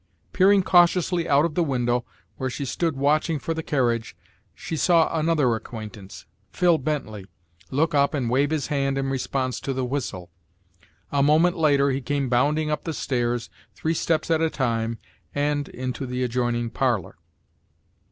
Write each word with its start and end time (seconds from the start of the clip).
Peering 0.33 0.63
cautiously 0.63 1.29
out 1.29 1.45
of 1.45 1.53
the 1.53 1.61
window 1.63 2.03
where 2.37 2.49
she 2.49 2.65
stood 2.65 2.95
watching 2.95 3.37
for 3.37 3.53
the 3.53 3.61
carriage, 3.61 4.15
she 4.55 4.75
saw 4.75 5.15
another 5.15 5.53
acquaintance, 5.53 6.25
Phil 6.51 6.79
Bently, 6.79 7.27
look 7.69 7.93
up 7.93 8.15
and 8.15 8.27
wave 8.27 8.49
his 8.49 8.65
hand 8.65 8.97
in 8.97 9.09
response 9.11 9.59
to 9.59 9.73
the 9.73 9.85
whistle. 9.85 10.31
A 11.11 11.21
moment 11.21 11.55
later 11.55 11.91
he 11.91 12.01
came 12.01 12.29
bounding 12.29 12.71
up 12.71 12.83
the 12.83 12.93
stairs, 12.95 13.51
three 13.75 13.93
steps 13.93 14.31
at 14.31 14.41
a 14.41 14.49
time, 14.49 14.97
and 15.35 15.69
into 15.69 16.07
the 16.07 16.23
adjoining 16.23 16.71
parlour. 16.71 17.19